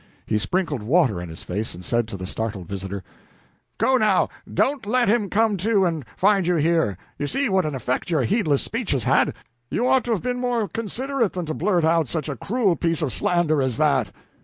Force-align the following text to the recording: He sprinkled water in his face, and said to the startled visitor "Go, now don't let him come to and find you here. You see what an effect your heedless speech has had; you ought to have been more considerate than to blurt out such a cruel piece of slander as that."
He 0.25 0.39
sprinkled 0.39 0.81
water 0.81 1.21
in 1.21 1.29
his 1.29 1.43
face, 1.43 1.75
and 1.75 1.85
said 1.85 2.07
to 2.07 2.17
the 2.17 2.25
startled 2.25 2.67
visitor 2.67 3.03
"Go, 3.77 3.97
now 3.97 4.29
don't 4.51 4.87
let 4.87 5.07
him 5.07 5.29
come 5.29 5.57
to 5.57 5.85
and 5.85 6.03
find 6.17 6.47
you 6.47 6.55
here. 6.55 6.97
You 7.19 7.27
see 7.27 7.49
what 7.49 7.67
an 7.67 7.75
effect 7.75 8.09
your 8.09 8.23
heedless 8.23 8.63
speech 8.63 8.89
has 8.93 9.03
had; 9.03 9.35
you 9.69 9.85
ought 9.87 10.03
to 10.05 10.11
have 10.13 10.23
been 10.23 10.39
more 10.39 10.67
considerate 10.67 11.33
than 11.33 11.45
to 11.45 11.53
blurt 11.53 11.85
out 11.85 12.07
such 12.07 12.29
a 12.29 12.35
cruel 12.35 12.75
piece 12.75 13.03
of 13.03 13.13
slander 13.13 13.61
as 13.61 13.77
that." 13.77 14.11